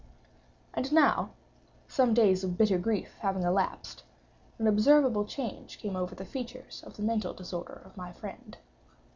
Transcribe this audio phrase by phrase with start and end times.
[0.73, 1.29] And now,
[1.87, 4.01] some days of bitter grief having elapsed,
[4.57, 8.57] an observable change came over the features of the mental disorder of my friend.